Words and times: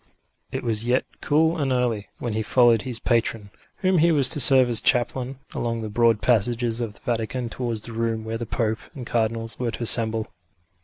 It 0.51 0.63
was 0.63 0.87
yet 0.87 1.05
cool 1.21 1.57
and 1.59 1.71
early, 1.71 2.07
when 2.17 2.33
he 2.33 2.41
followed 2.41 2.81
his 2.81 2.97
patron, 2.99 3.51
whom 3.81 3.99
he 3.99 4.11
was 4.11 4.27
to 4.29 4.39
serve 4.39 4.67
as 4.67 4.81
chaplain, 4.81 5.37
along 5.53 5.83
the 5.83 5.89
broad 5.91 6.23
passages 6.23 6.81
of 6.81 6.95
the 6.95 7.01
Vatican 7.01 7.49
towards 7.49 7.83
the 7.83 7.93
room 7.93 8.23
where 8.23 8.39
the 8.39 8.47
Pope 8.47 8.79
and 8.95 9.05
Cardinals 9.05 9.59
were 9.59 9.69
to 9.69 9.83
assemble. 9.83 10.31